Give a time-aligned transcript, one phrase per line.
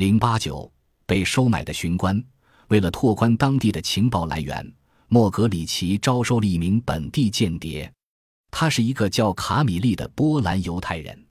[0.00, 0.72] 零八九
[1.04, 2.24] 被收买的巡官，
[2.68, 4.66] 为了拓宽当地的情报来源，
[5.08, 7.92] 莫格里奇招收了一名本地间谍。
[8.50, 11.26] 他是一个叫卡米利的波兰犹太人。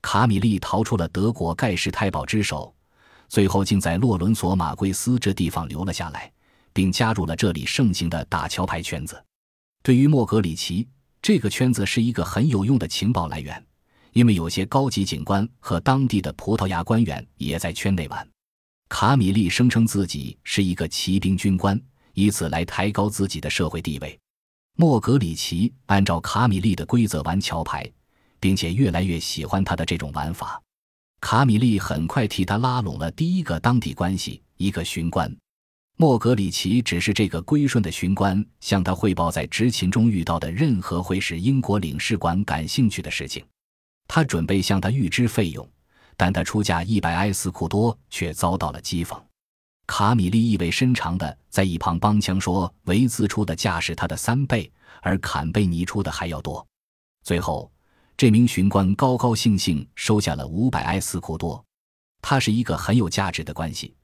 [0.00, 2.74] 卡米利逃出了德国盖世太保之手，
[3.28, 6.32] 最后竟在洛伦索马贵斯这地方留了下来，
[6.72, 9.22] 并加入了这里盛行的打桥牌圈子。
[9.82, 10.88] 对于莫格里奇，
[11.20, 13.62] 这个圈子是一个很有用的情报来源。
[14.16, 18.26] 因为有些高级警官和当地的葡萄牙官员也在圈内玩，
[18.88, 21.78] 卡米利声称自己是一个骑兵军官，
[22.14, 24.18] 以此来抬高自己的社会地位。
[24.74, 27.86] 莫格里奇按照卡米利的规则玩桥牌，
[28.40, 30.58] 并且越来越喜欢他的这种玩法。
[31.20, 35.30] 卡米利很快替他拉拢了第一个当地关系——一个巡官。
[35.98, 43.44] 莫格里奇只是这个归顺的巡官向他汇报在执勤中遇到的任何会使英国领事馆感兴趣的事情。
[44.08, 45.68] 他准备向他预支费用，
[46.16, 49.20] 但他出价一百埃斯库多却遭到了讥讽。
[49.86, 56.66] 卡米利意味深长地在一旁帮腔说：“维兹出的价是他的三倍，而坎贝尼出的还要多。”
[57.22, 57.70] 最后，
[58.16, 61.64] 这名巡官高高兴兴收下了五百埃斯库多。
[62.20, 63.94] 他是一个很有价值的关系，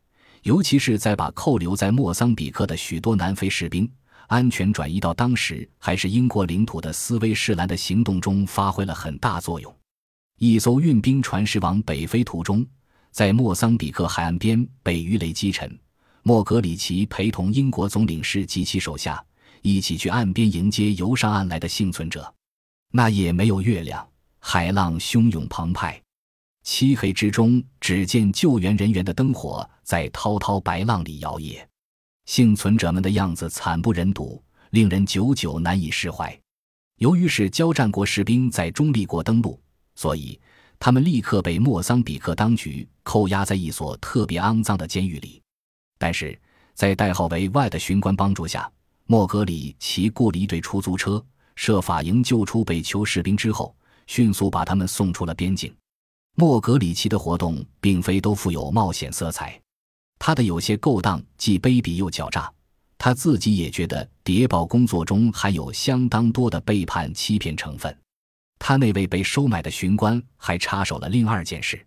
[0.42, 3.90] 尤其是在把扣留在莫桑比克的许多南非士兵
[4.28, 9.74] 安全转移到当时还是英国领土的斯威士兰的行动中发挥了很大作用。
[10.44, 12.66] 一艘运兵船驶往北非途中，
[13.12, 15.78] 在莫桑比克海岸边被鱼雷击沉。
[16.24, 19.24] 莫格里奇陪同英国总领事及其手下
[19.60, 22.34] 一起去岸边迎接游上岸来的幸存者。
[22.90, 24.04] 那夜没有月亮，
[24.40, 26.02] 海浪汹涌澎湃，
[26.64, 31.64] 漆黑之中只见救援人员的灯火在滔滔白浪里摇曳。
[32.27, 36.36] 幸存者们的样子惨不忍睹，令人久久难以释怀。
[36.98, 39.61] 由于是交战国士兵在中立国登陆。
[39.94, 40.40] 所以，
[40.78, 45.40] 他们立刻被莫桑比克当局扣押在一所特别肮脏的监狱里。
[45.98, 46.38] 但是
[46.74, 48.70] 在代号为 Y 的巡官帮助下，
[49.06, 53.74] 莫格里奇雇了一队出租车，设法营救出被囚士兵之后，
[54.06, 55.72] 迅速把他们送出了边境。
[56.34, 59.61] 莫格里奇的活动并非都富有冒险色彩，
[60.18, 62.50] 他的有些勾当既卑鄙又狡诈。
[62.96, 67.94] 他自己也觉得谍报工作中含有相当多的背叛、欺骗成分。
[68.64, 71.84] 他那位被收买的巡官还插手了另二件事，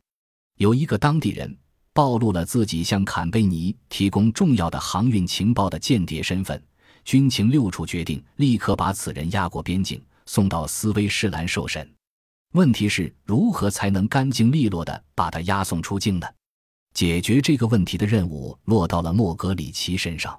[0.57, 1.57] 有一个当地人
[1.93, 6.61] 暴露了自己向坎贝尼提供重要的航运情报的间谍身份，
[7.05, 11.89] 军情六处决定立刻把此人押过边境，送到斯威士兰受审。
[12.51, 16.27] 问题是如何才能干净利落地把他押送出境呢？
[16.93, 20.37] 解决这个问题的任务落到了莫格里奇身上。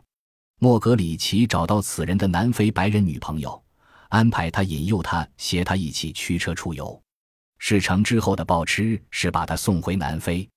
[0.60, 3.62] 莫格里奇找到此人的南非白人女朋友。
[4.08, 7.00] 安排他引诱他，携他一起驱车出游。
[7.58, 10.48] 事成之后的报吃是把他送回南非。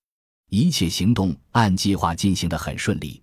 [0.50, 3.22] 一切行动按计划进行得很顺利。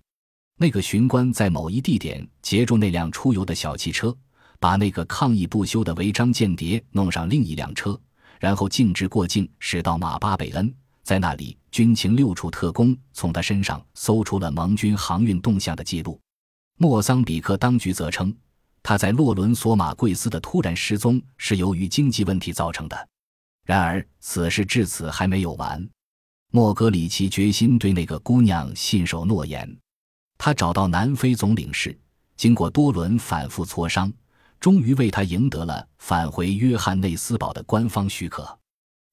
[0.57, 4.15] 那个巡官在某一地点截住那辆出游的小汽车，
[4.59, 7.99] 把那个抗议不休的违章间谍弄上另一辆车，
[8.39, 10.73] 然后径直过境驶到马巴贝恩。
[11.03, 16.19] 在那里，军情六处特工从他身上搜出了盟军航运动向的记录。
[16.77, 18.35] 莫桑比克当局则称。
[18.87, 23.09] 他在洛伦索马贵斯的突然失踪是由于经济问题造成的。
[23.65, 25.85] 然而，此事至此还没有完。
[26.53, 29.77] 莫格里奇决心对那个姑娘信守诺言。
[30.37, 31.99] 他找到南非总领事，
[32.37, 34.09] 经过多轮反复磋商，
[34.57, 38.57] 终于为他赢得了返回约翰内斯堡的官方许可。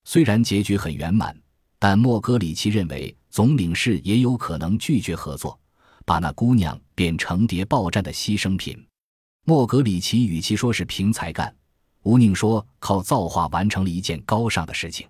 [0.04, 1.36] 虽然结局很圆满，
[1.80, 5.58] 但莫格里奇认为总领事也有可能拒绝合作，
[6.04, 8.80] 把那姑娘变成谍报战的牺牲品。
[9.46, 11.54] 莫格里奇与其说是凭才干，
[12.04, 15.06] 吴宁说靠造化完成了一件高尚的事情。